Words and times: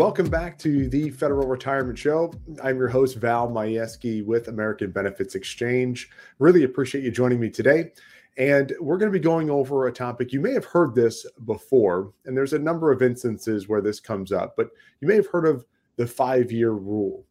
Welcome 0.00 0.30
back 0.30 0.58
to 0.60 0.88
the 0.88 1.10
Federal 1.10 1.46
Retirement 1.46 1.98
Show. 1.98 2.32
I'm 2.64 2.78
your 2.78 2.88
host, 2.88 3.18
Val 3.18 3.50
Majewski 3.50 4.24
with 4.24 4.48
American 4.48 4.92
Benefits 4.92 5.34
Exchange. 5.34 6.08
Really 6.38 6.64
appreciate 6.64 7.04
you 7.04 7.10
joining 7.10 7.38
me 7.38 7.50
today. 7.50 7.92
And 8.38 8.72
we're 8.80 8.96
going 8.96 9.12
to 9.12 9.18
be 9.18 9.22
going 9.22 9.50
over 9.50 9.86
a 9.86 9.92
topic. 9.92 10.32
You 10.32 10.40
may 10.40 10.54
have 10.54 10.64
heard 10.64 10.94
this 10.94 11.26
before, 11.44 12.14
and 12.24 12.34
there's 12.34 12.54
a 12.54 12.58
number 12.58 12.90
of 12.90 13.02
instances 13.02 13.68
where 13.68 13.82
this 13.82 14.00
comes 14.00 14.32
up, 14.32 14.54
but 14.56 14.70
you 15.02 15.06
may 15.06 15.16
have 15.16 15.26
heard 15.26 15.44
of 15.44 15.66
the 15.96 16.06
five 16.06 16.50
year 16.50 16.70
rule. 16.70 17.26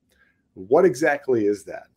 What 0.53 0.85
exactly 0.85 1.47
is 1.47 1.63
that? 1.63 1.87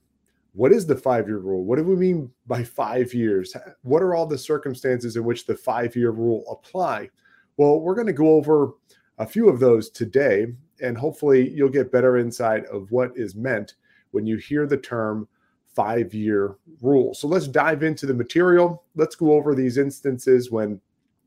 What 0.54 0.72
is 0.72 0.86
the 0.86 0.96
five 0.96 1.28
year 1.28 1.40
rule? 1.40 1.66
What 1.66 1.76
do 1.76 1.84
we 1.84 1.96
mean 1.96 2.30
by 2.46 2.64
five 2.64 3.12
years? 3.12 3.54
What 3.82 4.02
are 4.02 4.14
all 4.14 4.26
the 4.26 4.38
circumstances 4.38 5.16
in 5.16 5.24
which 5.24 5.44
the 5.44 5.54
five 5.54 5.94
year 5.94 6.12
rule 6.12 6.44
apply? 6.50 7.10
Well, 7.58 7.78
we're 7.80 7.94
going 7.94 8.06
to 8.06 8.14
go 8.14 8.30
over 8.30 8.72
a 9.18 9.26
few 9.26 9.48
of 9.48 9.60
those 9.60 9.90
today, 9.90 10.46
and 10.82 10.98
hopefully 10.98 11.50
you'll 11.50 11.68
get 11.68 11.92
better 11.92 12.16
insight 12.16 12.66
of 12.66 12.90
what 12.90 13.12
is 13.16 13.34
meant 13.34 13.74
when 14.10 14.26
you 14.26 14.36
hear 14.36 14.66
the 14.66 14.76
term 14.76 15.26
five 15.74 16.12
year 16.12 16.56
rule. 16.82 17.14
So 17.14 17.26
let's 17.28 17.48
dive 17.48 17.82
into 17.82 18.06
the 18.06 18.14
material. 18.14 18.84
Let's 18.94 19.16
go 19.16 19.32
over 19.32 19.54
these 19.54 19.78
instances 19.78 20.50
when 20.50 20.80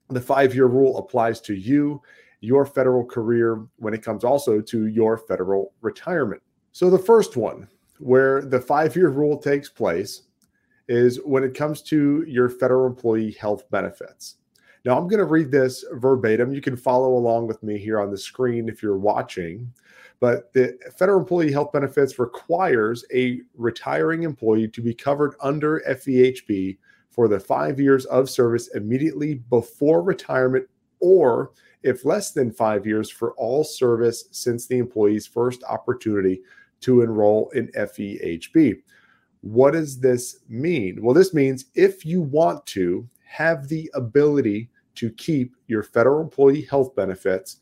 the 0.10 0.22
five 0.22 0.54
year 0.54 0.68
rule 0.68 0.98
applies 0.98 1.41
to 1.41 1.55
you, 1.55 2.02
your 2.41 2.66
federal 2.66 3.04
career, 3.04 3.66
when 3.77 3.94
it 3.94 4.04
comes 4.04 4.23
also 4.23 4.62
to 4.62 4.88
your 4.88 5.18
federal 5.18 5.74
retirement. 5.82 6.41
So 6.74 6.90
the 6.90 6.99
first 6.99 7.38
one, 7.38 7.68
where 7.99 8.41
the 8.41 8.60
five 8.60 8.96
year 8.96 9.10
rule 9.10 9.38
takes 9.38 9.70
place, 9.70 10.24
is 10.88 11.20
when 11.26 11.44
it 11.44 11.55
comes 11.55 11.82
to 11.82 12.24
your 12.27 12.49
federal 12.49 12.85
employee 12.85 13.32
health 13.32 13.70
benefits. 13.71 14.35
Now, 14.86 15.00
I'm 15.00 15.08
going 15.08 15.20
to 15.20 15.26
read 15.26 15.50
this 15.50 15.84
verbatim. 15.94 16.54
You 16.54 16.62
can 16.62 16.78
follow 16.78 17.16
along 17.16 17.48
with 17.48 17.64
me 17.64 17.80
here 17.80 18.00
on 18.00 18.12
the 18.12 18.18
screen 18.18 18.70
if 18.70 18.84
you're 18.84 19.00
watching. 19.00 19.74
But 20.20 20.54
the 20.54 20.77
federal 20.96 21.20
employee 21.20 21.52
health 21.52 21.72
benefits 21.74 22.20
requires 22.20 23.04
a 23.12 23.42
retiring 23.55 24.22
employee 24.22 24.68
to 24.68 24.82
be 24.82 24.94
covered 24.94 25.34
under 25.42 25.82
FEHB 25.90 26.77
for 27.10 27.27
the 27.27 27.40
five 27.40 27.80
years 27.80 28.05
of 28.05 28.30
service 28.30 28.68
immediately 28.76 29.36
before 29.50 30.04
retirement, 30.04 30.68
or 30.99 31.52
if 31.82 32.05
less 32.05 32.32
than 32.32 32.52
five 32.52 32.86
years, 32.86 33.10
for 33.10 33.34
all 33.34 33.64
service 33.64 34.26
since 34.32 34.68
the 34.68 34.77
employee's 34.77 35.26
first 35.26 35.64
opportunity 35.64 36.42
to 36.82 37.02
enroll 37.02 37.49
in 37.55 37.70
FEHB. 37.70 38.82
What 39.42 39.72
does 39.72 39.99
this 39.99 40.42
mean? 40.48 41.02
Well, 41.02 41.16
this 41.16 41.34
means 41.34 41.66
if 41.74 42.05
you 42.05 42.22
want 42.22 42.66
to 42.68 43.08
have 43.26 43.68
the 43.68 43.90
ability 43.96 44.70
to 44.96 45.10
keep 45.12 45.55
your 45.68 45.84
federal 45.84 46.21
employee 46.21 46.63
health 46.63 46.96
benefits 46.96 47.57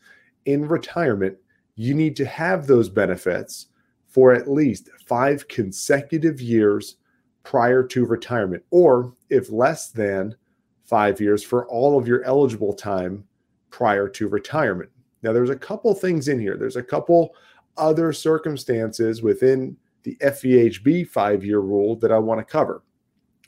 in 0.46 0.68
retirement, 0.68 1.38
you 1.76 1.94
need 1.94 2.16
to 2.16 2.26
have 2.26 2.68
those 2.68 2.90
benefits 2.90 3.68
for 4.08 4.34
at 4.34 4.50
least 4.50 4.90
five 5.06 5.48
consecutive 5.48 6.40
years 6.40 6.98
prior 7.44 7.84
to 7.84 8.06
retirement, 8.06 8.64
or 8.70 9.14
if 9.30 9.52
less 9.52 9.90
than 9.90 10.36
five 10.84 11.20
years 11.20 11.44
for 11.44 11.68
all 11.68 11.98
of 11.98 12.08
your 12.08 12.24
eligible 12.24 12.74
time 12.74 13.24
prior 13.70 14.08
to 14.08 14.28
retirement. 14.28 14.90
Now, 15.24 15.34
there's 15.34 15.50
a 15.50 15.56
couple 15.56 15.94
things 15.96 16.28
in 16.28 16.40
here. 16.40 16.58
There's 16.58 16.76
a 16.76 16.84
couple 16.84 17.34
other 17.78 18.14
circumstances 18.14 19.22
within 19.24 19.76
the 20.04 20.16
FEHB 20.22 21.08
five 21.08 21.44
year 21.44 21.60
rule 21.60 21.96
that 21.98 22.12
I 22.12 22.20
want 22.20 22.40
to 22.40 22.44
cover. 22.44 22.84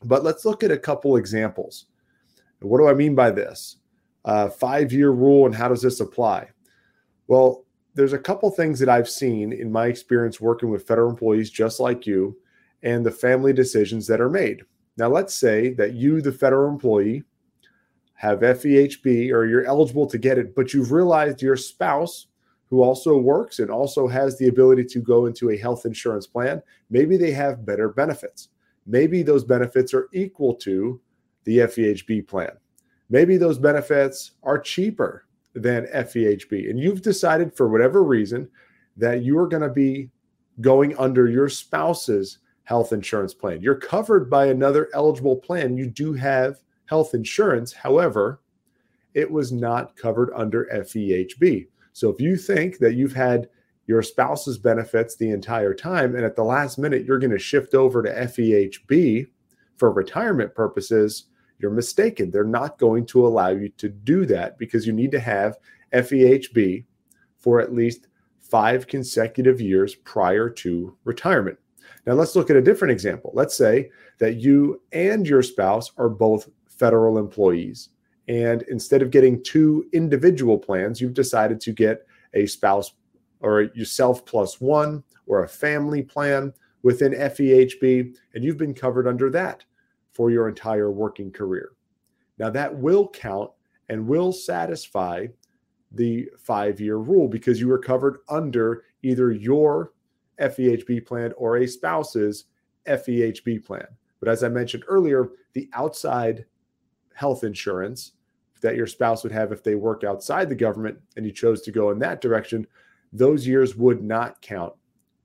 But 0.03 0.23
let's 0.23 0.45
look 0.45 0.63
at 0.63 0.71
a 0.71 0.77
couple 0.77 1.17
examples. 1.17 1.85
What 2.59 2.79
do 2.79 2.87
I 2.87 2.93
mean 2.93 3.15
by 3.15 3.31
this? 3.31 3.77
Uh, 4.23 4.49
five 4.49 4.91
year 4.91 5.11
rule 5.11 5.45
and 5.45 5.55
how 5.55 5.67
does 5.67 5.81
this 5.81 5.99
apply? 5.99 6.49
Well, 7.27 7.65
there's 7.93 8.13
a 8.13 8.19
couple 8.19 8.49
things 8.51 8.79
that 8.79 8.89
I've 8.89 9.09
seen 9.09 9.53
in 9.53 9.71
my 9.71 9.87
experience 9.87 10.41
working 10.41 10.69
with 10.69 10.87
federal 10.87 11.09
employees 11.09 11.49
just 11.49 11.79
like 11.79 12.05
you 12.05 12.37
and 12.83 13.05
the 13.05 13.11
family 13.11 13.53
decisions 13.53 14.07
that 14.07 14.21
are 14.21 14.29
made. 14.29 14.61
Now, 14.97 15.09
let's 15.09 15.33
say 15.33 15.73
that 15.73 15.93
you, 15.93 16.21
the 16.21 16.31
federal 16.31 16.69
employee, 16.69 17.23
have 18.15 18.39
FEHB 18.39 19.31
or 19.31 19.45
you're 19.45 19.65
eligible 19.65 20.07
to 20.07 20.17
get 20.17 20.37
it, 20.37 20.55
but 20.55 20.73
you've 20.73 20.91
realized 20.91 21.41
your 21.41 21.57
spouse, 21.57 22.27
who 22.67 22.81
also 22.81 23.17
works 23.17 23.59
and 23.59 23.69
also 23.69 24.07
has 24.07 24.37
the 24.37 24.47
ability 24.47 24.83
to 24.83 24.99
go 24.99 25.25
into 25.27 25.51
a 25.51 25.57
health 25.57 25.85
insurance 25.85 26.25
plan, 26.25 26.61
maybe 26.89 27.17
they 27.17 27.31
have 27.31 27.65
better 27.65 27.89
benefits. 27.89 28.49
Maybe 28.87 29.23
those 29.23 29.43
benefits 29.43 29.93
are 29.93 30.09
equal 30.13 30.55
to 30.55 30.99
the 31.45 31.59
FEHB 31.59 32.27
plan. 32.27 32.51
Maybe 33.09 33.37
those 33.37 33.57
benefits 33.57 34.31
are 34.43 34.59
cheaper 34.59 35.25
than 35.53 35.87
FEHB, 35.87 36.69
and 36.69 36.79
you've 36.79 37.01
decided 37.01 37.55
for 37.55 37.69
whatever 37.69 38.03
reason 38.03 38.49
that 38.97 39.23
you 39.23 39.37
are 39.39 39.47
going 39.47 39.61
to 39.61 39.69
be 39.69 40.09
going 40.61 40.97
under 40.97 41.27
your 41.27 41.49
spouse's 41.49 42.39
health 42.63 42.91
insurance 42.91 43.33
plan. 43.33 43.61
You're 43.61 43.75
covered 43.75 44.29
by 44.29 44.47
another 44.47 44.89
eligible 44.93 45.35
plan. 45.35 45.77
You 45.77 45.87
do 45.87 46.13
have 46.13 46.59
health 46.87 47.13
insurance. 47.13 47.71
However, 47.71 48.41
it 49.13 49.29
was 49.29 49.51
not 49.51 49.95
covered 49.95 50.31
under 50.35 50.65
FEHB. 50.73 51.67
So 51.93 52.09
if 52.09 52.19
you 52.19 52.35
think 52.35 52.79
that 52.79 52.95
you've 52.95 53.13
had 53.13 53.49
your 53.87 54.01
spouse's 54.01 54.57
benefits 54.57 55.15
the 55.15 55.29
entire 55.29 55.73
time 55.73 56.15
and 56.15 56.25
at 56.25 56.35
the 56.35 56.43
last 56.43 56.77
minute 56.77 57.05
you're 57.05 57.19
going 57.19 57.31
to 57.31 57.39
shift 57.39 57.73
over 57.73 58.01
to 58.01 58.09
FEHB 58.09 59.27
for 59.77 59.91
retirement 59.91 60.53
purposes, 60.55 61.25
you're 61.59 61.71
mistaken. 61.71 62.31
They're 62.31 62.43
not 62.43 62.77
going 62.77 63.05
to 63.07 63.25
allow 63.25 63.49
you 63.49 63.69
to 63.77 63.89
do 63.89 64.25
that 64.27 64.57
because 64.57 64.85
you 64.85 64.93
need 64.93 65.11
to 65.11 65.19
have 65.19 65.57
FEHB 65.93 66.85
for 67.37 67.59
at 67.59 67.73
least 67.73 68.07
five 68.39 68.87
consecutive 68.87 69.61
years 69.61 69.95
prior 69.95 70.49
to 70.49 70.95
retirement. 71.03 71.57
Now, 72.05 72.13
let's 72.13 72.35
look 72.35 72.49
at 72.49 72.55
a 72.55 72.61
different 72.61 72.91
example. 72.91 73.31
Let's 73.33 73.57
say 73.57 73.89
that 74.19 74.35
you 74.35 74.81
and 74.91 75.27
your 75.27 75.41
spouse 75.41 75.91
are 75.97 76.09
both 76.09 76.49
federal 76.67 77.17
employees. 77.17 77.89
And 78.27 78.63
instead 78.63 79.01
of 79.01 79.11
getting 79.11 79.43
two 79.43 79.87
individual 79.93 80.57
plans, 80.57 80.99
you've 80.99 81.13
decided 81.13 81.59
to 81.61 81.71
get 81.71 82.05
a 82.33 82.45
spouse 82.45 82.93
or 83.39 83.63
yourself 83.73 84.25
plus 84.25 84.59
one 84.59 85.03
or 85.27 85.43
a 85.43 85.47
family 85.47 86.01
plan 86.01 86.53
within 86.83 87.13
FEHB, 87.13 88.15
and 88.33 88.43
you've 88.43 88.57
been 88.57 88.73
covered 88.73 89.07
under 89.07 89.29
that 89.31 89.63
for 90.15 90.31
your 90.31 90.47
entire 90.47 90.89
working 90.89 91.29
career. 91.29 91.73
Now, 92.39 92.49
that 92.49 92.73
will 92.73 93.09
count 93.09 93.51
and 93.89 94.07
will 94.07 94.31
satisfy 94.31 95.27
the 95.91 96.29
five 96.39 96.79
year 96.79 96.97
rule 96.97 97.27
because 97.27 97.59
you 97.59 97.67
were 97.67 97.77
covered 97.77 98.19
under 98.29 98.83
either 99.03 99.31
your 99.31 99.91
FEHB 100.39 101.05
plan 101.05 101.33
or 101.37 101.57
a 101.57 101.67
spouse's 101.67 102.45
FEHB 102.87 103.63
plan. 103.65 103.85
But 104.19 104.29
as 104.29 104.43
I 104.43 104.49
mentioned 104.49 104.85
earlier, 104.87 105.31
the 105.53 105.69
outside 105.73 106.45
health 107.13 107.43
insurance 107.43 108.13
that 108.61 108.75
your 108.75 108.87
spouse 108.87 109.23
would 109.23 109.31
have 109.31 109.51
if 109.51 109.63
they 109.63 109.75
work 109.75 110.03
outside 110.03 110.49
the 110.49 110.55
government 110.55 110.97
and 111.17 111.25
you 111.25 111.31
chose 111.31 111.61
to 111.61 111.71
go 111.71 111.91
in 111.91 111.99
that 111.99 112.21
direction, 112.21 112.65
those 113.11 113.45
years 113.45 113.75
would 113.75 114.01
not 114.01 114.41
count 114.41 114.73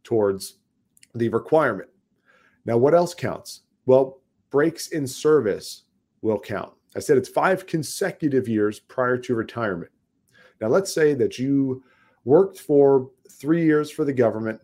towards 0.03 0.57
the 1.15 1.29
requirement. 1.29 1.89
Now, 2.65 2.77
what 2.77 2.95
else 2.95 3.15
counts? 3.15 3.63
Well, 3.87 4.20
breaks 4.51 4.89
in 4.89 5.07
service 5.07 5.85
will 6.23 6.39
count. 6.39 6.73
I 6.97 6.99
said 6.99 7.17
it's 7.17 7.29
five 7.29 7.67
consecutive 7.67 8.49
years 8.49 8.81
prior 8.81 9.17
to 9.19 9.35
retirement. 9.35 9.91
Now, 10.61 10.69
let's 10.69 10.93
say 10.93 11.15
that 11.15 11.39
you 11.39 11.83
worked 12.25 12.59
for 12.59 13.11
three 13.31 13.65
years 13.65 13.91
for 13.91 14.05
the 14.05 14.13
government, 14.13 14.61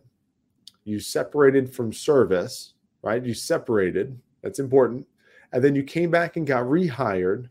you 0.83 0.99
separated 0.99 1.73
from 1.73 1.91
service, 1.91 2.73
right? 3.01 3.23
You 3.23 3.33
separated, 3.33 4.19
that's 4.41 4.59
important. 4.59 5.07
And 5.51 5.63
then 5.63 5.75
you 5.75 5.83
came 5.83 6.11
back 6.11 6.37
and 6.37 6.45
got 6.45 6.65
rehired 6.65 7.49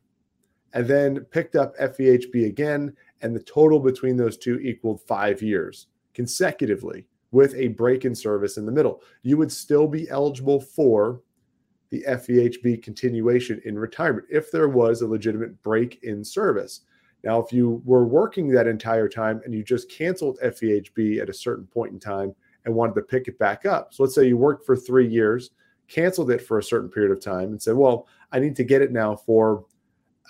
and 0.74 0.86
then 0.86 1.20
picked 1.20 1.56
up 1.56 1.76
FEHB 1.78 2.46
again. 2.46 2.94
And 3.22 3.34
the 3.34 3.40
total 3.40 3.80
between 3.80 4.16
those 4.16 4.36
two 4.36 4.60
equaled 4.60 5.00
five 5.00 5.40
years 5.42 5.86
consecutively 6.14 7.06
with 7.32 7.54
a 7.54 7.68
break 7.68 8.04
in 8.04 8.14
service 8.14 8.56
in 8.56 8.66
the 8.66 8.72
middle. 8.72 9.02
You 9.22 9.36
would 9.38 9.50
still 9.50 9.88
be 9.88 10.08
eligible 10.10 10.60
for 10.60 11.20
the 11.90 12.04
FEHB 12.08 12.82
continuation 12.82 13.60
in 13.64 13.78
retirement 13.78 14.26
if 14.30 14.50
there 14.50 14.68
was 14.68 15.02
a 15.02 15.06
legitimate 15.06 15.62
break 15.62 16.02
in 16.02 16.24
service. 16.24 16.80
Now, 17.24 17.40
if 17.40 17.52
you 17.52 17.82
were 17.84 18.06
working 18.06 18.48
that 18.48 18.66
entire 18.66 19.08
time 19.08 19.40
and 19.44 19.54
you 19.54 19.64
just 19.64 19.90
canceled 19.90 20.38
FEHB 20.44 21.20
at 21.20 21.28
a 21.28 21.34
certain 21.34 21.66
point 21.66 21.92
in 21.92 22.00
time 22.00 22.34
and 22.64 22.74
wanted 22.74 22.94
to 22.94 23.02
pick 23.02 23.28
it 23.28 23.38
back 23.38 23.66
up, 23.66 23.94
so 23.94 24.02
let's 24.02 24.14
say 24.14 24.26
you 24.26 24.36
worked 24.36 24.66
for 24.66 24.76
three 24.76 25.08
years, 25.08 25.50
canceled 25.88 26.30
it 26.30 26.42
for 26.42 26.58
a 26.58 26.62
certain 26.62 26.88
period 26.88 27.12
of 27.12 27.20
time, 27.20 27.50
and 27.50 27.60
said, 27.60 27.74
Well, 27.74 28.06
I 28.32 28.38
need 28.38 28.56
to 28.56 28.64
get 28.64 28.82
it 28.82 28.92
now 28.92 29.16
for 29.16 29.64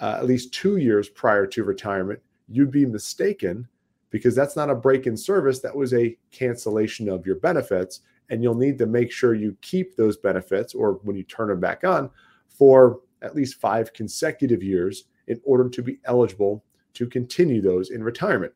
uh, 0.00 0.16
at 0.18 0.26
least 0.26 0.52
two 0.52 0.76
years 0.76 1.08
prior 1.08 1.46
to 1.46 1.64
retirement, 1.64 2.20
you'd 2.48 2.70
be 2.70 2.86
mistaken 2.86 3.66
because 4.10 4.34
that's 4.34 4.56
not 4.56 4.70
a 4.70 4.74
break 4.74 5.06
in 5.06 5.16
service. 5.16 5.60
That 5.60 5.74
was 5.74 5.94
a 5.94 6.16
cancellation 6.30 7.08
of 7.08 7.26
your 7.26 7.36
benefits 7.36 8.00
and 8.30 8.42
you'll 8.42 8.54
need 8.54 8.78
to 8.78 8.86
make 8.86 9.12
sure 9.12 9.34
you 9.34 9.56
keep 9.60 9.96
those 9.96 10.16
benefits 10.16 10.74
or 10.74 11.00
when 11.02 11.16
you 11.16 11.22
turn 11.22 11.48
them 11.48 11.60
back 11.60 11.84
on 11.84 12.10
for 12.48 13.00
at 13.22 13.34
least 13.34 13.60
five 13.60 13.92
consecutive 13.92 14.62
years 14.62 15.04
in 15.28 15.40
order 15.44 15.68
to 15.68 15.82
be 15.82 15.98
eligible 16.04 16.64
to 16.94 17.06
continue 17.06 17.60
those 17.60 17.90
in 17.90 18.02
retirement. 18.02 18.52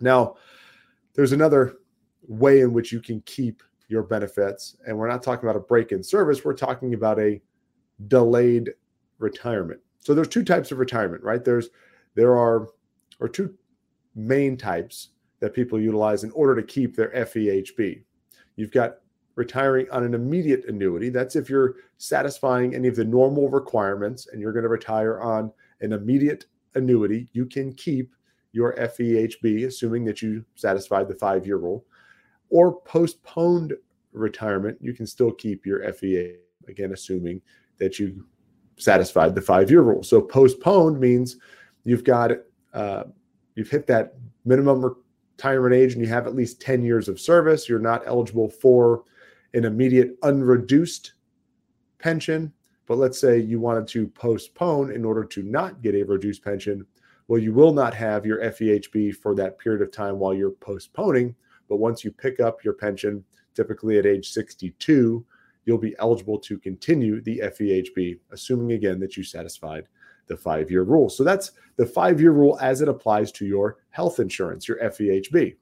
Now, 0.00 0.36
there's 1.14 1.32
another 1.32 1.76
way 2.26 2.60
in 2.60 2.72
which 2.72 2.92
you 2.92 3.00
can 3.00 3.20
keep 3.22 3.62
your 3.88 4.02
benefits. 4.02 4.76
And 4.86 4.96
we're 4.96 5.08
not 5.08 5.22
talking 5.22 5.48
about 5.48 5.56
a 5.56 5.64
break 5.64 5.92
in 5.92 6.02
service, 6.02 6.44
we're 6.44 6.54
talking 6.54 6.94
about 6.94 7.18
a 7.18 7.40
delayed 8.08 8.70
retirement. 9.18 9.80
So 9.98 10.14
there's 10.14 10.28
two 10.28 10.44
types 10.44 10.72
of 10.72 10.78
retirement, 10.78 11.22
right? 11.22 11.44
There's 11.44 11.68
there 12.14 12.36
are 12.36 12.68
or 13.18 13.28
two 13.28 13.54
main 14.14 14.56
types 14.56 15.10
that 15.40 15.54
people 15.54 15.80
utilize 15.80 16.24
in 16.24 16.30
order 16.32 16.54
to 16.54 16.62
keep 16.62 16.96
their 16.96 17.10
FEHB. 17.10 18.02
You've 18.60 18.70
got 18.72 18.96
retiring 19.36 19.86
on 19.90 20.04
an 20.04 20.12
immediate 20.12 20.66
annuity. 20.66 21.08
That's 21.08 21.34
if 21.34 21.48
you're 21.48 21.76
satisfying 21.96 22.74
any 22.74 22.88
of 22.88 22.96
the 22.96 23.06
normal 23.06 23.48
requirements 23.48 24.28
and 24.30 24.40
you're 24.40 24.52
going 24.52 24.64
to 24.64 24.68
retire 24.68 25.18
on 25.20 25.50
an 25.80 25.94
immediate 25.94 26.44
annuity, 26.74 27.28
you 27.32 27.46
can 27.46 27.72
keep 27.72 28.12
your 28.52 28.74
FEHB, 28.76 29.66
assuming 29.66 30.04
that 30.04 30.20
you 30.20 30.44
satisfied 30.56 31.08
the 31.08 31.14
five 31.14 31.46
year 31.46 31.56
rule, 31.56 31.86
or 32.50 32.82
postponed 32.82 33.72
retirement, 34.12 34.76
you 34.80 34.92
can 34.92 35.06
still 35.06 35.30
keep 35.30 35.64
your 35.64 35.90
FEA, 35.92 36.36
again, 36.68 36.92
assuming 36.92 37.40
that 37.78 37.98
you 37.98 38.26
satisfied 38.76 39.34
the 39.34 39.40
five 39.40 39.70
year 39.70 39.80
rule. 39.80 40.02
So 40.02 40.20
postponed 40.20 41.00
means 41.00 41.36
you've 41.84 42.04
got, 42.04 42.32
uh, 42.74 43.04
you've 43.54 43.70
hit 43.70 43.86
that 43.86 44.16
minimum 44.44 44.96
retirement 45.40 45.74
age 45.74 45.94
and 45.94 46.02
you 46.02 46.08
have 46.08 46.26
at 46.26 46.34
least 46.34 46.60
10 46.60 46.84
years 46.84 47.08
of 47.08 47.18
service. 47.18 47.66
You're 47.66 47.78
not 47.78 48.02
eligible 48.06 48.50
for 48.50 49.04
an 49.54 49.64
immediate 49.64 50.20
unreduced 50.22 51.14
pension. 51.98 52.52
But 52.86 52.98
let's 52.98 53.18
say 53.18 53.38
you 53.38 53.58
wanted 53.58 53.88
to 53.88 54.08
postpone 54.08 54.92
in 54.92 55.02
order 55.02 55.24
to 55.24 55.42
not 55.42 55.80
get 55.80 55.94
a 55.94 56.02
reduced 56.02 56.44
pension. 56.44 56.84
Well, 57.26 57.40
you 57.40 57.54
will 57.54 57.72
not 57.72 57.94
have 57.94 58.26
your 58.26 58.40
FEHB 58.40 59.16
for 59.16 59.34
that 59.36 59.58
period 59.58 59.80
of 59.80 59.90
time 59.90 60.18
while 60.18 60.34
you're 60.34 60.50
postponing. 60.50 61.34
But 61.70 61.76
once 61.76 62.04
you 62.04 62.10
pick 62.10 62.38
up 62.38 62.62
your 62.62 62.74
pension, 62.74 63.24
typically 63.54 63.98
at 63.98 64.04
age 64.04 64.28
62, 64.32 65.24
you'll 65.64 65.78
be 65.78 65.96
eligible 66.00 66.38
to 66.40 66.58
continue 66.58 67.22
the 67.22 67.40
FEHB, 67.44 68.18
assuming 68.30 68.72
again 68.72 69.00
that 69.00 69.16
you 69.16 69.22
satisfied 69.22 69.86
the 70.30 70.36
five 70.36 70.70
year 70.70 70.84
rule. 70.84 71.10
So 71.10 71.24
that's 71.24 71.50
the 71.76 71.84
five 71.84 72.20
year 72.20 72.30
rule 72.30 72.56
as 72.62 72.80
it 72.80 72.88
applies 72.88 73.30
to 73.32 73.44
your 73.44 73.78
health 73.90 74.20
insurance, 74.20 74.66
your 74.68 74.78
FEHB. 74.78 75.56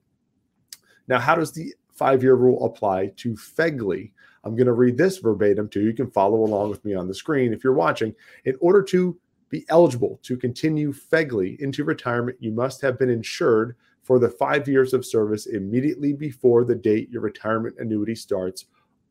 Now, 1.09 1.19
how 1.19 1.35
does 1.35 1.53
the 1.53 1.75
five 1.95 2.23
year 2.23 2.35
rule 2.35 2.65
apply 2.65 3.13
to 3.17 3.33
FEGLI? 3.35 4.13
I'm 4.45 4.55
going 4.55 4.67
to 4.67 4.75
read 4.75 4.97
this 4.97 5.19
verbatim 5.19 5.69
too. 5.69 5.81
You 5.81 5.95
can 5.95 6.11
follow 6.11 6.45
along 6.45 6.69
with 6.71 6.85
me 6.85 6.95
on 6.95 7.09
the 7.09 7.15
screen 7.15 7.53
if 7.53 7.65
you're 7.65 7.73
watching. 7.73 8.15
In 8.45 8.57
order 8.61 8.83
to 8.85 9.19
be 9.49 9.65
eligible 9.71 10.21
to 10.23 10.37
continue 10.37 10.93
FEGLI 10.93 11.59
into 11.61 11.83
retirement, 11.83 12.37
you 12.39 12.53
must 12.53 12.83
have 12.83 12.99
been 12.99 13.11
insured 13.11 13.75
for 14.03 14.19
the 14.19 14.29
five 14.29 14.69
years 14.69 14.93
of 14.93 15.05
service 15.05 15.47
immediately 15.47 16.13
before 16.13 16.65
the 16.65 16.75
date 16.75 17.11
your 17.11 17.23
retirement 17.23 17.77
annuity 17.79 18.15
starts, 18.15 18.67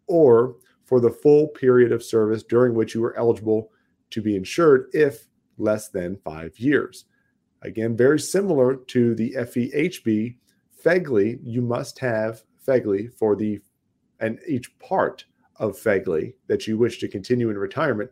or 0.06 0.56
for 0.86 1.00
the 1.00 1.10
full 1.10 1.48
period 1.48 1.92
of 1.92 2.03
service 2.03 2.44
during 2.44 2.75
which 2.75 2.94
you 2.94 3.03
are 3.03 3.18
eligible 3.18 3.71
to 4.12 4.21
be 4.21 4.36
insured 4.36 4.88
if 4.94 5.27
less 5.57 5.89
than 5.89 6.18
five 6.18 6.57
years. 6.59 7.06
Again, 7.62 7.98
very 7.98 8.19
similar 8.19 8.75
to 8.75 9.15
the 9.15 9.33
FEHB, 9.38 10.38
FEGLI, 10.83 11.39
you 11.44 11.62
must 11.62 12.00
have 12.00 12.44
FEGLI 12.65 13.13
for 13.18 13.36
the 13.36 13.59
and 14.19 14.39
each 14.48 14.77
part 14.80 15.25
of 15.57 15.77
FEGLI 15.77 16.33
that 16.48 16.68
you 16.68 16.77
wish 16.77 17.00
to 17.00 17.07
continue 17.07 17.50
in 17.50 17.57
retirement 17.57 18.09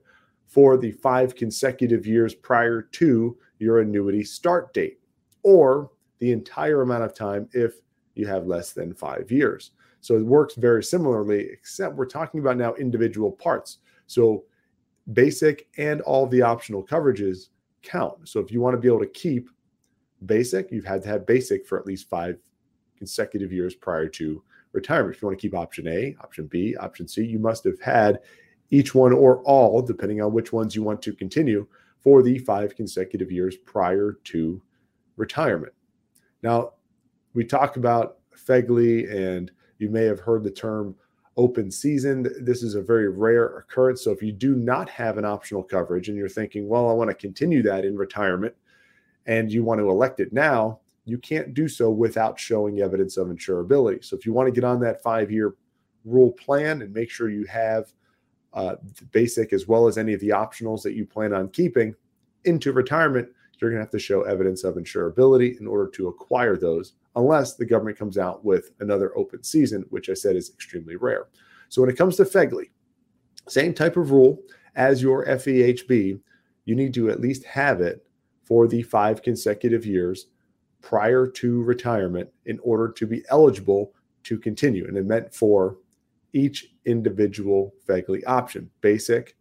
for 0.48 0.78
the 0.78 0.92
five 0.92 1.36
consecutive 1.36 2.06
years 2.06 2.36
prior 2.36 2.82
to 2.82 3.38
your 3.60 3.80
annuity 3.80 4.24
start 4.24 4.74
date, 4.74 5.00
or 5.44 5.92
the 6.20 6.32
entire 6.32 6.82
amount 6.82 7.04
of 7.04 7.14
time 7.14 7.48
if 7.54 7.76
you 8.14 8.28
have 8.28 8.48
less 8.48 8.72
than 8.72 8.94
five 8.94 9.32
years. 9.32 9.72
So 10.02 10.16
it 10.16 10.26
works 10.26 10.56
very 10.56 10.84
similarly, 10.84 11.48
except 11.52 11.96
we're 11.96 12.06
talking 12.06 12.40
about 12.40 12.58
now 12.58 12.76
individual 12.76 13.32
parts. 13.32 13.80
So 14.08 14.44
basic 15.14 15.68
and 15.78 16.02
all 16.02 16.26
the 16.28 16.42
optional 16.42 16.84
coverages 16.84 17.50
count. 17.84 18.28
So 18.28 18.40
if 18.40 18.52
you 18.52 18.62
want 18.62 18.74
to 18.76 18.80
be 18.80 18.88
able 18.88 19.00
to 19.00 19.08
keep 19.08 19.50
basic, 20.26 20.72
you've 20.72 20.86
had 20.86 21.04
to 21.04 21.10
have 21.10 21.26
basic 21.26 21.66
for 21.66 21.80
at 21.80 21.86
least 21.86 22.10
five 22.10 22.38
consecutive 22.98 23.52
years 23.52 23.76
prior 23.76 24.08
to 24.08 24.42
retirement. 24.72 25.16
If 25.16 25.22
you 25.22 25.28
want 25.28 25.40
to 25.40 25.42
keep 25.42 25.56
option 25.56 25.88
A, 25.88 26.16
option 26.22 26.48
B, 26.48 26.76
option 26.78 27.08
C, 27.08 27.24
you 27.24 27.40
must 27.40 27.64
have 27.66 27.80
had 27.80 28.20
each 28.72 28.96
one 28.96 29.14
or 29.14 29.42
all, 29.44 29.82
depending 29.82 30.22
on 30.22 30.34
which 30.34 30.52
ones 30.52 30.76
you 30.76 30.84
want 30.84 31.02
to 31.04 31.14
continue, 31.14 31.68
for 32.00 32.24
the 32.24 32.40
five 32.40 32.76
consecutive 32.76 33.32
years 33.32 33.58
prior 33.58 34.18
to 34.24 34.62
retirement. 35.18 35.74
Now, 36.42 36.72
we 37.34 37.44
talk 37.44 37.78
about 37.78 38.18
FEGLI, 38.36 39.12
and 39.14 39.52
you 39.78 39.90
may 39.90 40.04
have 40.06 40.20
heard 40.20 40.44
the 40.44 40.52
term 40.52 40.96
open 41.38 41.70
season. 41.70 42.28
This 42.42 42.64
is 42.64 42.76
a 42.76 42.82
very 42.82 43.10
rare 43.10 43.58
occurrence. 43.58 44.04
So, 44.04 44.12
if 44.12 44.22
you 44.22 44.32
do 44.32 44.56
not 44.56 44.90
have 44.90 45.18
an 45.18 45.26
optional 45.26 45.64
coverage 45.64 46.10
and 46.10 46.18
you're 46.18 46.30
thinking, 46.30 46.68
well, 46.68 46.90
I 46.90 46.94
want 46.94 47.10
to 47.10 47.16
continue 47.16 47.62
that 47.64 47.86
in 47.86 47.98
retirement, 47.98 48.56
and 49.26 49.52
you 49.52 49.64
want 49.64 49.80
to 49.80 49.90
elect 49.90 50.20
it 50.20 50.34
now, 50.34 50.80
you 51.06 51.18
can't 51.18 51.54
do 51.54 51.68
so 51.68 51.90
without 51.90 52.40
showing 52.40 52.82
evidence 52.82 53.18
of 53.18 53.28
insurability. 53.28 54.04
So 54.04 54.16
if 54.18 54.26
you 54.26 54.34
want 54.34 54.48
to 54.48 54.52
get 54.52 54.64
on 54.64 54.80
that 54.82 55.02
five 55.02 55.32
year 55.32 55.56
rule 56.04 56.32
plan 56.32 56.82
and 56.82 56.94
make 56.94 57.10
sure 57.10 57.30
you 57.30 57.46
have 57.46 57.92
uh, 58.54 58.76
basic 59.12 59.54
as 59.54 59.68
well 59.68 59.88
as 59.88 59.98
any 59.98 60.14
of 60.14 60.20
the 60.20 60.30
optionals 60.30 60.82
that 60.84 60.94
you 60.94 61.06
plan 61.06 61.34
on 61.34 61.50
keeping 61.50 61.94
into 62.46 62.72
retirement, 62.72 63.28
you're 63.60 63.70
going 63.70 63.80
to 63.80 63.84
have 63.84 63.92
to 63.92 64.00
show 64.00 64.22
evidence 64.24 64.64
of 64.64 64.76
insurability 64.76 65.60
in 65.60 65.68
order 65.68 65.90
to 65.90 66.08
acquire 66.08 66.58
those, 66.58 66.94
unless 67.16 67.56
the 67.56 67.66
government 67.66 67.98
comes 67.98 68.18
out 68.18 68.44
with 68.44 68.72
another 68.80 69.18
open 69.18 69.44
season, 69.44 69.86
which 69.90 70.10
I 70.10 70.14
said 70.14 70.36
is 70.36 70.52
extremely 70.52 70.96
rare. 70.96 71.28
So 71.70 71.82
when 71.82 71.90
it 71.90 71.98
comes 71.98 72.18
to 72.18 72.24
FEGLI, 72.24 72.70
same 73.48 73.74
type 73.74 73.98
of 73.98 74.12
rule 74.12 74.40
as 74.76 75.02
your 75.02 75.26
FEHB, 75.26 76.20
you 76.66 76.76
need 76.76 76.94
to 76.96 77.10
at 77.10 77.22
least 77.22 77.46
have 77.46 77.82
it 77.82 78.06
for 78.44 78.68
the 78.68 78.82
five 78.84 79.22
consecutive 79.22 79.86
years 79.86 80.28
prior 80.82 81.26
to 81.28 81.64
retirement 81.64 82.30
in 82.46 82.60
order 82.60 82.92
to 82.92 83.08
be 83.08 83.24
eligible 83.30 83.94
to 84.24 84.38
continue. 84.38 84.88
And 84.88 84.98
it 84.98 85.06
meant 85.06 85.34
for 85.34 85.78
each 86.34 86.74
individual 86.86 87.74
FEGLI 87.88 88.24
option 88.28 88.70
basic, 88.82 89.36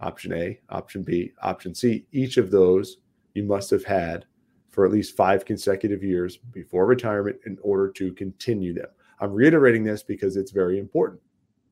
option 0.00 0.32
A, 0.32 0.60
option 0.68 1.02
B, 1.02 1.32
option 1.42 1.74
C. 1.74 2.06
Each 2.12 2.36
of 2.36 2.50
those 2.50 2.98
you 3.34 3.42
must 3.44 3.70
have 3.70 3.84
had 3.84 4.26
for 4.70 4.84
at 4.84 4.92
least 4.92 5.16
five 5.16 5.44
consecutive 5.44 6.02
years 6.02 6.36
before 6.36 6.86
retirement 6.86 7.38
in 7.46 7.58
order 7.62 7.88
to 7.90 8.12
continue 8.12 8.72
them. 8.72 8.86
I'm 9.20 9.32
reiterating 9.32 9.84
this 9.84 10.02
because 10.02 10.36
it's 10.36 10.52
very 10.52 10.78
important 10.78 11.20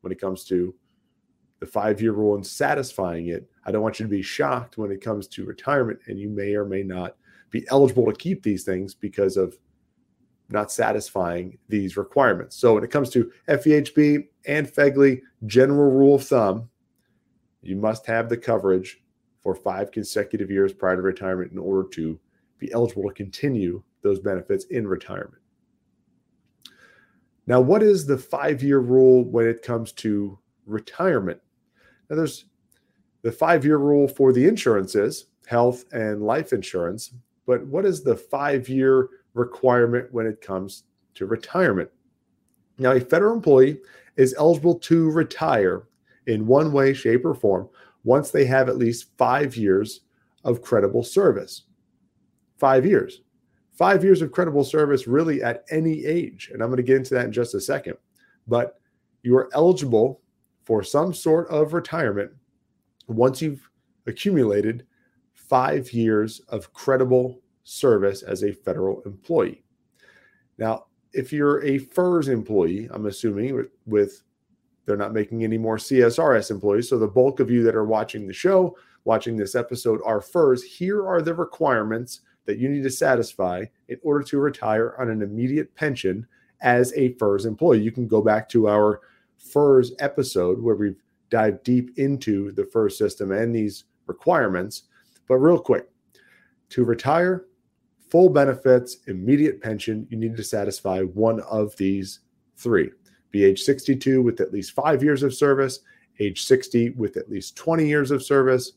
when 0.01 0.11
it 0.11 0.21
comes 0.21 0.43
to 0.45 0.73
the 1.59 1.65
five 1.65 2.01
year 2.01 2.11
rule 2.11 2.35
and 2.35 2.45
satisfying 2.45 3.27
it. 3.27 3.49
I 3.65 3.71
don't 3.71 3.81
want 3.81 3.99
you 3.99 4.05
to 4.05 4.09
be 4.09 4.21
shocked 4.21 4.77
when 4.77 4.91
it 4.91 5.01
comes 5.01 5.27
to 5.29 5.45
retirement 5.45 5.99
and 6.07 6.19
you 6.19 6.29
may 6.29 6.55
or 6.55 6.65
may 6.65 6.83
not 6.83 7.15
be 7.49 7.67
eligible 7.69 8.05
to 8.05 8.13
keep 8.13 8.43
these 8.43 8.63
things 8.63 8.93
because 8.93 9.35
of 9.35 9.57
not 10.49 10.71
satisfying 10.71 11.57
these 11.67 11.97
requirements. 11.97 12.55
So 12.55 12.75
when 12.75 12.83
it 12.83 12.91
comes 12.91 13.09
to 13.11 13.31
FEHB 13.47 14.27
and 14.45 14.67
FEGLI, 14.67 15.21
general 15.45 15.91
rule 15.91 16.15
of 16.15 16.25
thumb, 16.25 16.69
you 17.61 17.75
must 17.75 18.05
have 18.05 18.29
the 18.29 18.37
coverage 18.37 19.01
for 19.41 19.53
five 19.53 19.91
consecutive 19.91 20.49
years 20.49 20.73
prior 20.73 20.95
to 20.95 21.01
retirement 21.01 21.51
in 21.51 21.57
order 21.57 21.87
to 21.89 22.19
be 22.59 22.71
eligible 22.71 23.07
to 23.07 23.13
continue 23.13 23.81
those 24.01 24.19
benefits 24.19 24.65
in 24.65 24.87
retirement. 24.87 25.41
Now, 27.47 27.59
what 27.59 27.81
is 27.81 28.05
the 28.05 28.17
five 28.17 28.61
year 28.61 28.79
rule 28.79 29.23
when 29.23 29.47
it 29.47 29.63
comes 29.63 29.91
to 29.93 30.37
retirement? 30.65 31.39
Now, 32.09 32.17
there's 32.17 32.45
the 33.23 33.31
five 33.31 33.65
year 33.65 33.77
rule 33.77 34.07
for 34.07 34.31
the 34.31 34.47
insurances, 34.47 35.25
health 35.47 35.85
and 35.91 36.21
life 36.21 36.53
insurance, 36.53 37.13
but 37.47 37.65
what 37.65 37.85
is 37.85 38.03
the 38.03 38.15
five 38.15 38.69
year 38.69 39.09
requirement 39.33 40.07
when 40.11 40.27
it 40.27 40.41
comes 40.41 40.83
to 41.15 41.25
retirement? 41.25 41.89
Now, 42.77 42.91
a 42.91 42.99
federal 42.99 43.33
employee 43.35 43.79
is 44.15 44.35
eligible 44.37 44.75
to 44.79 45.09
retire 45.09 45.83
in 46.27 46.45
one 46.45 46.71
way, 46.71 46.93
shape, 46.93 47.25
or 47.25 47.33
form 47.33 47.67
once 48.03 48.31
they 48.31 48.45
have 48.45 48.69
at 48.69 48.77
least 48.77 49.17
five 49.17 49.57
years 49.57 50.01
of 50.43 50.61
credible 50.61 51.03
service. 51.03 51.63
Five 52.59 52.85
years. 52.85 53.21
Five 53.71 54.03
years 54.03 54.21
of 54.21 54.31
credible 54.31 54.65
service, 54.65 55.07
really 55.07 55.41
at 55.41 55.63
any 55.71 56.05
age. 56.05 56.51
And 56.53 56.61
I'm 56.61 56.69
going 56.69 56.77
to 56.77 56.83
get 56.83 56.97
into 56.97 57.13
that 57.13 57.25
in 57.25 57.31
just 57.31 57.55
a 57.55 57.61
second. 57.61 57.95
But 58.47 58.79
you 59.23 59.35
are 59.37 59.49
eligible 59.53 60.21
for 60.65 60.83
some 60.83 61.13
sort 61.13 61.47
of 61.47 61.73
retirement 61.73 62.31
once 63.07 63.41
you've 63.41 63.69
accumulated 64.05 64.85
five 65.33 65.91
years 65.93 66.41
of 66.49 66.73
credible 66.73 67.41
service 67.63 68.21
as 68.21 68.43
a 68.43 68.51
federal 68.51 69.01
employee. 69.03 69.63
Now, 70.57 70.85
if 71.13 71.31
you're 71.31 71.63
a 71.63 71.77
FERS 71.77 72.27
employee, 72.27 72.89
I'm 72.91 73.05
assuming 73.05 73.55
with, 73.55 73.69
with 73.85 74.23
they're 74.85 74.97
not 74.97 75.13
making 75.13 75.43
any 75.43 75.57
more 75.57 75.77
CSRS 75.77 76.51
employees. 76.51 76.89
So 76.89 76.99
the 76.99 77.07
bulk 77.07 77.39
of 77.39 77.49
you 77.49 77.63
that 77.63 77.75
are 77.75 77.85
watching 77.85 78.27
the 78.27 78.33
show, 78.33 78.75
watching 79.05 79.37
this 79.37 79.55
episode 79.55 80.01
are 80.05 80.21
FERS. 80.21 80.63
Here 80.63 81.07
are 81.07 81.21
the 81.21 81.33
requirements 81.33 82.21
that 82.45 82.57
you 82.57 82.69
need 82.69 82.83
to 82.83 82.89
satisfy 82.89 83.65
in 83.87 83.97
order 84.03 84.23
to 84.23 84.39
retire 84.39 84.95
on 84.99 85.09
an 85.09 85.21
immediate 85.21 85.75
pension 85.75 86.27
as 86.61 86.93
a 86.93 87.13
FERS 87.13 87.45
employee. 87.45 87.81
You 87.81 87.91
can 87.91 88.07
go 88.07 88.21
back 88.21 88.49
to 88.49 88.67
our 88.67 89.01
FERS 89.37 89.93
episode 89.99 90.61
where 90.61 90.75
we've 90.75 91.01
dived 91.29 91.63
deep 91.63 91.97
into 91.97 92.51
the 92.51 92.65
FERS 92.65 92.97
system 92.97 93.31
and 93.31 93.55
these 93.55 93.85
requirements. 94.07 94.83
But 95.27 95.37
real 95.37 95.59
quick, 95.59 95.89
to 96.69 96.83
retire, 96.83 97.45
full 98.09 98.29
benefits, 98.29 98.97
immediate 99.07 99.61
pension, 99.61 100.07
you 100.09 100.17
need 100.17 100.35
to 100.37 100.43
satisfy 100.43 101.01
one 101.01 101.39
of 101.41 101.75
these 101.77 102.21
three. 102.57 102.89
Be 103.31 103.43
age 103.45 103.61
62 103.61 104.21
with 104.21 104.41
at 104.41 104.51
least 104.51 104.71
five 104.71 105.03
years 105.03 105.23
of 105.23 105.33
service, 105.33 105.79
age 106.19 106.43
60 106.43 106.91
with 106.91 107.15
at 107.17 107.29
least 107.29 107.55
20 107.55 107.87
years 107.87 108.11
of 108.11 108.23
service, 108.23 108.73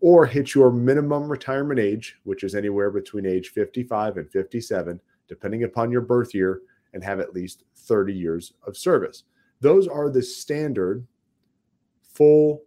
or 0.00 0.26
hit 0.26 0.54
your 0.54 0.70
minimum 0.70 1.28
retirement 1.28 1.78
age, 1.78 2.16
which 2.24 2.42
is 2.42 2.54
anywhere 2.54 2.90
between 2.90 3.26
age 3.26 3.50
55 3.50 4.16
and 4.16 4.30
57, 4.30 5.00
depending 5.28 5.64
upon 5.64 5.90
your 5.90 6.00
birth 6.00 6.34
year, 6.34 6.62
and 6.92 7.04
have 7.04 7.20
at 7.20 7.34
least 7.34 7.64
30 7.76 8.12
years 8.12 8.54
of 8.66 8.76
service. 8.76 9.24
Those 9.60 9.86
are 9.86 10.08
the 10.08 10.22
standard 10.22 11.06
full 12.02 12.62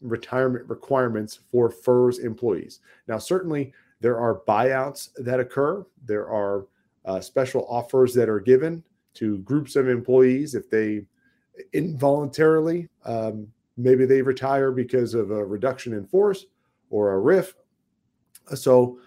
retirement 0.00 0.68
requirements 0.68 1.40
for 1.50 1.70
FERS 1.70 2.20
employees. 2.20 2.80
Now, 3.06 3.18
certainly 3.18 3.72
there 4.00 4.18
are 4.18 4.40
buyouts 4.48 5.10
that 5.18 5.40
occur, 5.40 5.84
there 6.04 6.28
are 6.28 6.66
uh, 7.04 7.20
special 7.20 7.66
offers 7.68 8.14
that 8.14 8.28
are 8.28 8.40
given 8.40 8.82
to 9.14 9.38
groups 9.38 9.76
of 9.76 9.88
employees 9.88 10.54
if 10.54 10.70
they 10.70 11.02
involuntarily 11.72 12.88
um, 13.04 13.46
maybe 13.82 14.06
they 14.06 14.22
retire 14.22 14.72
because 14.72 15.14
of 15.14 15.30
a 15.30 15.44
reduction 15.44 15.92
in 15.92 16.06
force 16.06 16.46
or 16.90 17.12
a 17.12 17.18
RIF. 17.18 17.54
So 18.54 18.98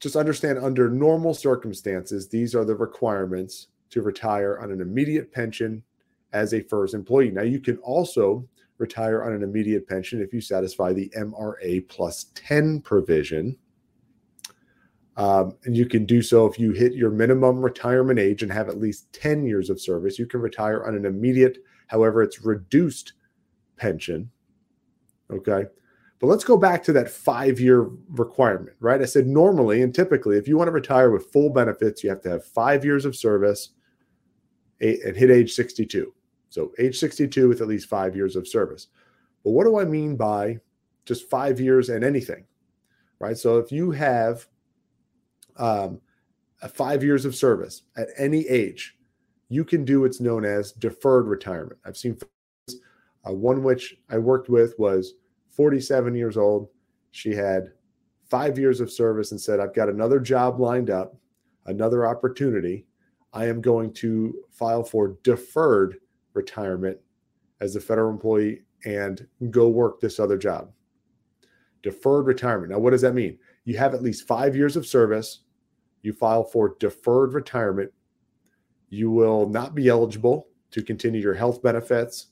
just 0.00 0.16
understand 0.16 0.58
under 0.58 0.88
normal 0.88 1.34
circumstances, 1.34 2.28
these 2.28 2.54
are 2.54 2.64
the 2.64 2.74
requirements 2.74 3.68
to 3.90 4.02
retire 4.02 4.58
on 4.60 4.70
an 4.72 4.80
immediate 4.80 5.32
pension 5.32 5.82
as 6.32 6.52
a 6.52 6.62
FERS 6.62 6.94
employee. 6.94 7.30
Now, 7.30 7.42
you 7.42 7.60
can 7.60 7.76
also 7.78 8.48
retire 8.78 9.22
on 9.22 9.32
an 9.32 9.42
immediate 9.42 9.86
pension 9.86 10.22
if 10.22 10.32
you 10.32 10.40
satisfy 10.40 10.92
the 10.92 11.12
MRA 11.16 11.86
plus 11.88 12.26
10 12.34 12.80
provision. 12.80 13.56
Um, 15.16 15.56
and 15.64 15.76
you 15.76 15.84
can 15.84 16.06
do 16.06 16.22
so 16.22 16.46
if 16.46 16.58
you 16.58 16.72
hit 16.72 16.94
your 16.94 17.10
minimum 17.10 17.60
retirement 17.60 18.18
age 18.18 18.42
and 18.42 18.50
have 18.50 18.70
at 18.70 18.80
least 18.80 19.12
10 19.12 19.44
years 19.44 19.68
of 19.68 19.80
service. 19.80 20.18
You 20.18 20.26
can 20.26 20.40
retire 20.40 20.84
on 20.86 20.94
an 20.94 21.04
immediate, 21.04 21.58
however, 21.88 22.22
it's 22.22 22.42
reduced 22.42 23.12
pension. 23.80 24.30
Okay. 25.32 25.64
But 26.20 26.26
let's 26.26 26.44
go 26.44 26.58
back 26.58 26.82
to 26.84 26.92
that 26.92 27.10
five 27.10 27.58
year 27.58 27.88
requirement, 28.10 28.76
right? 28.78 29.00
I 29.00 29.06
said 29.06 29.26
normally 29.26 29.82
and 29.82 29.94
typically, 29.94 30.36
if 30.36 30.46
you 30.46 30.58
want 30.58 30.68
to 30.68 30.72
retire 30.72 31.10
with 31.10 31.32
full 31.32 31.48
benefits, 31.48 32.04
you 32.04 32.10
have 32.10 32.20
to 32.22 32.30
have 32.30 32.44
five 32.44 32.84
years 32.84 33.06
of 33.06 33.16
service 33.16 33.70
and 34.80 35.16
hit 35.16 35.30
age 35.30 35.52
62. 35.52 36.12
So, 36.50 36.72
age 36.78 36.98
62 36.98 37.48
with 37.48 37.60
at 37.60 37.68
least 37.68 37.88
five 37.88 38.14
years 38.14 38.36
of 38.36 38.46
service. 38.46 38.88
But 39.44 39.52
what 39.52 39.64
do 39.64 39.78
I 39.78 39.84
mean 39.84 40.16
by 40.16 40.58
just 41.06 41.30
five 41.30 41.60
years 41.60 41.88
and 41.88 42.04
anything, 42.04 42.44
right? 43.18 43.38
So, 43.38 43.58
if 43.58 43.72
you 43.72 43.92
have 43.92 44.46
um, 45.56 46.00
five 46.74 47.02
years 47.02 47.24
of 47.24 47.34
service 47.34 47.82
at 47.96 48.08
any 48.18 48.46
age, 48.48 48.96
you 49.48 49.64
can 49.64 49.84
do 49.84 50.02
what's 50.02 50.20
known 50.20 50.44
as 50.44 50.72
deferred 50.72 51.26
retirement. 51.28 51.78
I've 51.84 51.96
seen 51.96 52.18
uh, 53.28 53.32
one 53.32 53.62
which 53.62 53.96
I 54.08 54.18
worked 54.18 54.48
with 54.48 54.74
was 54.78 55.14
47 55.50 56.14
years 56.14 56.36
old. 56.36 56.68
She 57.10 57.34
had 57.34 57.72
five 58.28 58.58
years 58.58 58.80
of 58.80 58.90
service 58.90 59.32
and 59.32 59.40
said, 59.40 59.60
I've 59.60 59.74
got 59.74 59.88
another 59.88 60.20
job 60.20 60.60
lined 60.60 60.90
up, 60.90 61.16
another 61.66 62.06
opportunity. 62.06 62.86
I 63.32 63.46
am 63.46 63.60
going 63.60 63.92
to 63.94 64.34
file 64.50 64.84
for 64.84 65.16
deferred 65.22 65.96
retirement 66.34 66.98
as 67.60 67.76
a 67.76 67.80
federal 67.80 68.10
employee 68.10 68.62
and 68.84 69.26
go 69.50 69.68
work 69.68 70.00
this 70.00 70.18
other 70.18 70.38
job. 70.38 70.70
Deferred 71.82 72.26
retirement. 72.26 72.72
Now, 72.72 72.78
what 72.78 72.90
does 72.90 73.02
that 73.02 73.14
mean? 73.14 73.38
You 73.64 73.76
have 73.78 73.94
at 73.94 74.02
least 74.02 74.26
five 74.26 74.56
years 74.56 74.76
of 74.76 74.86
service. 74.86 75.40
You 76.02 76.12
file 76.12 76.44
for 76.44 76.76
deferred 76.78 77.34
retirement. 77.34 77.92
You 78.88 79.10
will 79.10 79.48
not 79.48 79.74
be 79.74 79.88
eligible 79.88 80.48
to 80.70 80.82
continue 80.82 81.20
your 81.20 81.34
health 81.34 81.62
benefits 81.62 82.28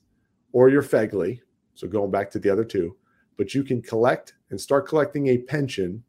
or 0.52 0.68
your 0.68 0.82
FEGLI. 0.82 1.40
So, 1.74 1.86
going 1.86 2.10
back 2.10 2.30
to 2.32 2.38
the 2.38 2.50
other 2.50 2.64
two, 2.64 2.96
but 3.36 3.54
you 3.54 3.62
can 3.62 3.80
collect 3.80 4.34
and 4.50 4.60
start 4.60 4.88
collecting 4.88 5.28
a 5.28 5.38
pension 5.38 6.02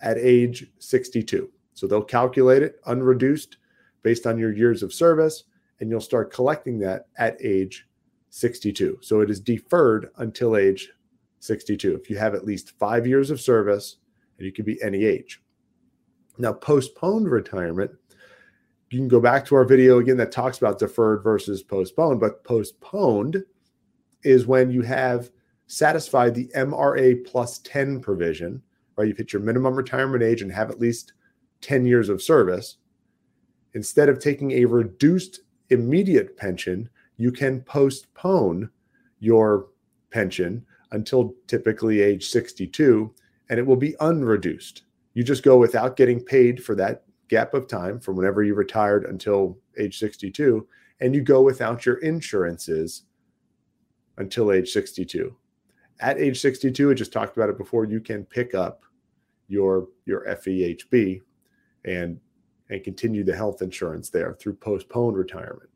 at 0.00 0.18
age 0.18 0.66
62. 0.78 1.50
So 1.74 1.86
they'll 1.86 2.02
calculate 2.02 2.62
it 2.62 2.82
unreduced 2.84 3.56
based 4.02 4.26
on 4.26 4.38
your 4.38 4.52
years 4.52 4.82
of 4.82 4.92
service, 4.92 5.44
and 5.80 5.90
you'll 5.90 6.00
start 6.00 6.32
collecting 6.32 6.78
that 6.80 7.06
at 7.18 7.36
age 7.42 7.86
62. 8.30 8.98
So 9.02 9.20
it 9.20 9.30
is 9.30 9.40
deferred 9.40 10.10
until 10.16 10.56
age 10.56 10.90
62. 11.40 11.94
If 11.94 12.08
you 12.08 12.16
have 12.18 12.34
at 12.34 12.44
least 12.44 12.78
five 12.78 13.06
years 13.06 13.30
of 13.30 13.40
service, 13.40 13.96
and 14.38 14.46
you 14.46 14.52
can 14.52 14.64
be 14.64 14.80
any 14.82 15.04
age. 15.04 15.42
Now, 16.38 16.52
postponed 16.52 17.30
retirement, 17.30 17.90
you 18.90 18.98
can 18.98 19.08
go 19.08 19.20
back 19.20 19.44
to 19.46 19.54
our 19.54 19.64
video 19.64 19.98
again 19.98 20.16
that 20.16 20.32
talks 20.32 20.58
about 20.58 20.78
deferred 20.78 21.22
versus 21.22 21.62
postponed, 21.62 22.20
but 22.20 22.42
postponed 22.44 23.44
is 24.22 24.46
when 24.46 24.70
you 24.70 24.82
have 24.82 25.30
satisfied 25.66 26.34
the 26.34 26.50
MRA 26.56 27.24
plus 27.24 27.58
10 27.58 28.00
provision, 28.00 28.62
right? 28.96 29.08
You've 29.08 29.16
hit 29.16 29.32
your 29.32 29.42
minimum 29.42 29.74
retirement 29.74 30.22
age 30.22 30.42
and 30.42 30.52
have 30.52 30.70
at 30.70 30.80
least 30.80 31.12
10 31.60 31.86
years 31.86 32.08
of 32.08 32.22
service. 32.22 32.78
Instead 33.74 34.08
of 34.08 34.18
taking 34.18 34.50
a 34.52 34.64
reduced 34.64 35.40
immediate 35.68 36.36
pension, 36.36 36.88
you 37.16 37.30
can 37.30 37.60
postpone 37.60 38.68
your 39.20 39.68
pension 40.10 40.64
until 40.92 41.34
typically 41.46 42.00
age 42.00 42.28
62 42.30 43.14
and 43.48 43.58
it 43.58 43.66
will 43.66 43.76
be 43.76 43.94
unreduced. 44.00 44.82
You 45.14 45.22
just 45.22 45.42
go 45.42 45.56
without 45.56 45.96
getting 45.96 46.20
paid 46.20 46.62
for 46.62 46.74
that 46.76 47.04
gap 47.28 47.54
of 47.54 47.68
time 47.68 48.00
from 48.00 48.16
whenever 48.16 48.42
you 48.42 48.54
retired 48.54 49.04
until 49.04 49.58
age 49.78 49.98
62 49.98 50.66
and 51.00 51.14
you 51.14 51.20
go 51.20 51.42
without 51.42 51.86
your 51.86 51.96
insurances 51.96 53.04
until 54.20 54.52
age 54.52 54.70
62 54.70 55.34
at 56.00 56.18
age 56.18 56.40
62, 56.40 56.90
I 56.90 56.94
just 56.94 57.12
talked 57.12 57.36
about 57.36 57.50
it 57.50 57.58
before, 57.58 57.84
you 57.84 58.00
can 58.00 58.24
pick 58.24 58.54
up 58.54 58.84
your 59.48 59.88
your 60.06 60.24
FEHB 60.26 61.20
and 61.84 62.20
and 62.70 62.84
continue 62.84 63.24
the 63.24 63.34
health 63.34 63.62
insurance 63.62 64.10
there 64.10 64.34
through 64.34 64.54
postponed 64.54 65.16
retirement. 65.16 65.68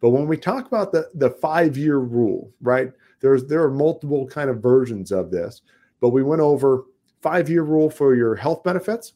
But 0.00 0.10
when 0.10 0.28
we 0.28 0.36
talk 0.36 0.66
about 0.66 0.92
the 0.92 1.10
the 1.14 1.30
5-year 1.30 1.98
rule, 1.98 2.52
right? 2.60 2.92
There's 3.20 3.44
there 3.46 3.62
are 3.62 3.70
multiple 3.70 4.26
kind 4.26 4.50
of 4.50 4.62
versions 4.62 5.10
of 5.10 5.30
this, 5.30 5.62
but 6.00 6.10
we 6.10 6.22
went 6.22 6.42
over 6.42 6.84
5-year 7.22 7.62
rule 7.62 7.90
for 7.90 8.14
your 8.14 8.34
health 8.34 8.62
benefits, 8.62 9.14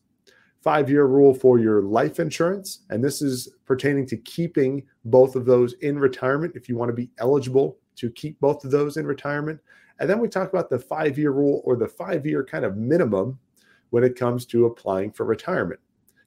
5-year 0.64 1.04
rule 1.04 1.34
for 1.34 1.58
your 1.58 1.82
life 1.82 2.18
insurance, 2.18 2.80
and 2.88 3.04
this 3.04 3.20
is 3.22 3.48
pertaining 3.66 4.06
to 4.06 4.16
keeping 4.16 4.82
both 5.04 5.36
of 5.36 5.44
those 5.44 5.74
in 5.74 5.98
retirement 5.98 6.56
if 6.56 6.68
you 6.68 6.76
want 6.76 6.88
to 6.88 6.94
be 6.94 7.10
eligible 7.18 7.78
to 8.00 8.10
keep 8.10 8.40
both 8.40 8.64
of 8.64 8.70
those 8.70 8.96
in 8.96 9.06
retirement. 9.06 9.60
And 9.98 10.08
then 10.08 10.18
we 10.18 10.28
talk 10.28 10.48
about 10.48 10.70
the 10.70 10.78
five 10.78 11.18
year 11.18 11.32
rule 11.32 11.60
or 11.64 11.76
the 11.76 11.86
five 11.86 12.26
year 12.26 12.42
kind 12.42 12.64
of 12.64 12.76
minimum 12.76 13.38
when 13.90 14.04
it 14.04 14.16
comes 14.16 14.46
to 14.46 14.66
applying 14.66 15.12
for 15.12 15.24
retirement. 15.26 15.80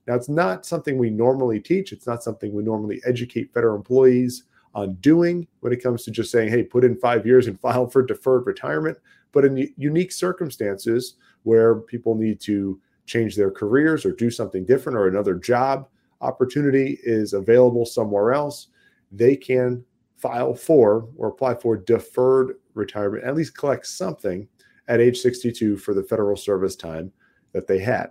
Now, 0.06 0.16
it's 0.16 0.30
not 0.30 0.66
something 0.66 0.98
we 0.98 1.10
normally 1.10 1.60
teach, 1.60 1.92
it's 1.92 2.06
not 2.06 2.24
something 2.24 2.54
we 2.54 2.64
normally 2.64 3.02
educate 3.06 3.54
federal 3.54 3.76
employees 3.76 4.44
on 4.76 4.96
doing 4.96 5.48
when 5.62 5.74
it 5.74 5.82
comes 5.82 6.04
to 6.04 6.12
just 6.12 6.32
saying, 6.32 6.50
hey, 6.50 6.64
put 6.64 6.84
in 6.84 6.96
five 6.98 7.26
years 7.26 7.48
and 7.48 7.60
file 7.62 7.88
for 7.88 8.04
deferred 8.04 8.46
retirement. 8.46 8.98
But 9.32 9.46
in 9.46 9.74
unique 9.78 10.12
circumstances 10.12 11.16
where 11.44 11.76
people 11.76 12.16
need 12.16 12.40
to 12.42 12.80
change 13.06 13.36
their 13.36 13.52
careers 13.52 14.06
or 14.06 14.12
do 14.12 14.30
something 14.30 14.66
different 14.66 14.98
or 14.98 15.08
another 15.08 15.36
job 15.36 15.88
opportunity 16.22 17.00
is 17.04 17.34
available 17.34 17.86
somewhere 17.86 18.34
else, 18.34 18.68
they 19.12 19.36
can 19.36 19.84
file 20.24 20.56
for 20.56 21.10
or 21.18 21.28
apply 21.28 21.54
for 21.54 21.76
deferred 21.76 22.56
retirement, 22.76 23.26
at 23.26 23.36
least 23.36 23.58
collect 23.58 23.86
something 23.86 24.48
at 24.88 25.02
age 25.02 25.20
62 25.20 25.76
for 25.76 25.94
the 25.94 26.02
federal 26.02 26.38
service 26.38 26.78
time 26.78 27.12
that 27.52 27.68
they 27.68 27.78
had. 27.78 28.08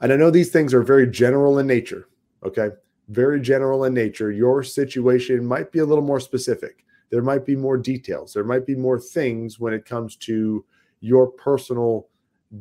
And 0.00 0.12
I 0.12 0.16
know 0.16 0.30
these 0.30 0.50
things 0.50 0.72
are 0.72 0.82
very 0.82 1.06
general 1.06 1.58
in 1.58 1.66
nature, 1.66 2.08
okay? 2.42 2.70
Very 3.10 3.38
general 3.38 3.84
in 3.84 3.92
nature. 3.92 4.32
Your 4.32 4.62
situation 4.62 5.44
might 5.44 5.70
be 5.70 5.80
a 5.80 5.84
little 5.84 6.02
more 6.02 6.20
specific. 6.20 6.86
There 7.10 7.22
might 7.22 7.44
be 7.44 7.54
more 7.54 7.76
details. 7.76 8.32
There 8.32 8.44
might 8.44 8.64
be 8.64 8.74
more 8.74 8.98
things 8.98 9.60
when 9.60 9.74
it 9.74 9.84
comes 9.84 10.16
to 10.16 10.64
your 11.00 11.26
personal 11.26 12.08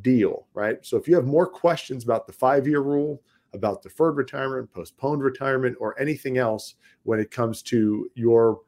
deal, 0.01 0.47
right? 0.53 0.85
So 0.85 0.97
if 0.97 1.07
you 1.07 1.15
have 1.15 1.25
more 1.25 1.47
questions 1.47 2.03
about 2.03 2.27
the 2.27 2.33
five 2.33 2.67
year 2.67 2.81
rule, 2.81 3.21
about 3.53 3.81
deferred 3.81 4.17
retirement, 4.17 4.71
postponed 4.71 5.23
retirement, 5.23 5.77
or 5.79 5.99
anything 5.99 6.37
else 6.37 6.75
when 7.03 7.19
it 7.19 7.31
comes 7.31 7.61
to 7.63 8.09
your 8.15 8.59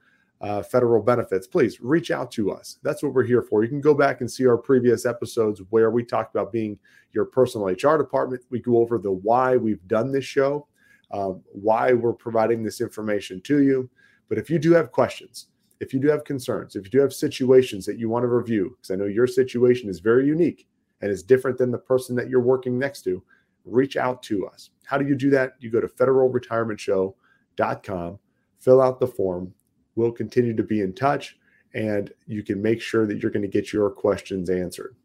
uh, 0.42 0.64
federal 0.64 1.02
benefits, 1.02 1.48
please 1.48 1.82
reach 1.82 2.12
out 2.12 2.32
to 2.32 2.52
us. 2.52 2.78
That's 2.82 3.04
what 3.04 3.14
we're 3.14 3.26
here 3.26 3.42
for. 3.42 3.64
You 3.64 3.70
can 3.70 3.82
go 3.82 3.94
back 3.94 4.22
and 4.22 4.32
see 4.32 4.48
our 4.48 4.58
previous 4.58 5.06
episodes 5.06 5.62
where 5.70 5.92
we 5.92 6.04
talked 6.04 6.34
about 6.34 6.52
being 6.52 6.80
your 7.12 7.26
personal 7.26 7.68
HR 7.68 7.98
department. 7.98 8.44
We 8.50 8.60
go 8.60 8.78
over 8.78 8.98
the 8.98 9.12
why 9.12 9.58
we've 9.58 9.86
done 9.88 10.12
this 10.12 10.26
show, 10.26 10.68
um, 11.12 11.42
why 11.52 11.92
we're 11.94 12.14
providing 12.14 12.64
this 12.64 12.80
information 12.80 13.42
to 13.42 13.62
you. 13.62 13.90
But 14.30 14.38
if 14.38 14.50
you 14.50 14.60
do 14.60 14.72
have 14.74 14.92
questions, 14.92 15.48
if 15.80 15.94
you 15.94 16.00
do 16.00 16.08
have 16.08 16.24
concerns, 16.24 16.76
if 16.76 16.86
you 16.86 16.92
do 16.92 17.00
have 17.00 17.14
situations 17.14 17.86
that 17.86 17.98
you 17.98 18.10
want 18.10 18.24
to 18.24 18.28
review, 18.28 18.76
because 18.78 18.92
I 18.92 18.96
know 18.96 19.06
your 19.06 19.28
situation 19.28 19.90
is 19.90 20.00
very 20.00 20.26
unique 20.26 20.68
and 21.02 21.10
is 21.10 21.24
different 21.24 21.58
than 21.58 21.72
the 21.72 21.78
person 21.78 22.16
that 22.16 22.30
you're 22.30 22.42
working 22.42 22.78
next 22.78 23.02
to, 23.04 23.24
reach 23.66 23.98
out 23.98 24.24
to 24.24 24.48
us. 24.48 24.70
How 24.86 24.98
do 24.98 25.08
you 25.08 25.16
do 25.16 25.30
that? 25.32 25.54
You 25.60 25.70
go 25.70 25.82
to 25.82 25.88
federalretirementshow.com, 25.88 28.20
fill 28.60 28.82
out 28.82 29.00
the 29.00 29.08
form. 29.08 29.54
We'll 29.96 30.12
continue 30.12 30.56
to 30.56 30.64
be 30.64 30.82
in 30.82 30.94
touch 30.94 31.38
and 31.74 32.12
you 32.26 32.44
can 32.44 32.62
make 32.62 32.82
sure 32.82 33.06
that 33.06 33.22
you're 33.22 33.32
going 33.32 33.44
to 33.44 33.48
get 33.48 33.72
your 33.72 33.90
questions 33.90 34.50
answered. 34.50 34.96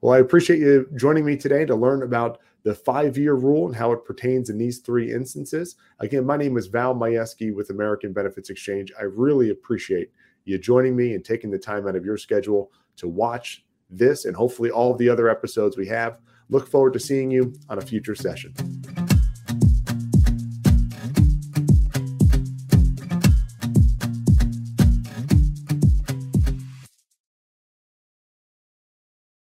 Well, 0.00 0.14
I 0.14 0.18
appreciate 0.18 0.58
you 0.58 0.88
joining 0.96 1.24
me 1.24 1.36
today 1.36 1.64
to 1.64 1.74
learn 1.74 2.02
about 2.02 2.40
the 2.64 2.74
five 2.74 3.16
year 3.16 3.34
rule 3.34 3.66
and 3.66 3.76
how 3.76 3.92
it 3.92 4.04
pertains 4.04 4.50
in 4.50 4.58
these 4.58 4.78
three 4.78 5.12
instances. 5.12 5.76
Again, 6.00 6.26
my 6.26 6.36
name 6.36 6.56
is 6.56 6.66
Val 6.66 6.94
Majewski 6.94 7.54
with 7.54 7.70
American 7.70 8.12
Benefits 8.12 8.50
Exchange. 8.50 8.92
I 8.98 9.04
really 9.04 9.50
appreciate 9.50 10.10
you 10.44 10.58
joining 10.58 10.96
me 10.96 11.14
and 11.14 11.24
taking 11.24 11.50
the 11.50 11.58
time 11.58 11.86
out 11.86 11.96
of 11.96 12.04
your 12.04 12.16
schedule 12.16 12.72
to 12.96 13.08
watch 13.08 13.64
this 13.90 14.24
and 14.24 14.34
hopefully 14.34 14.70
all 14.70 14.92
of 14.92 14.98
the 14.98 15.08
other 15.08 15.28
episodes 15.28 15.76
we 15.76 15.86
have. 15.86 16.18
Look 16.54 16.68
forward 16.68 16.92
to 16.92 17.00
seeing 17.00 17.32
you 17.32 17.52
on 17.68 17.78
a 17.78 17.80
future 17.80 18.14
session. 18.14 18.54